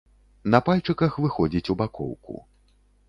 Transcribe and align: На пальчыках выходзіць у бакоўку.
На 0.53 0.59
пальчыках 0.69 1.19
выходзіць 1.25 1.71
у 1.75 1.77
бакоўку. 1.83 2.33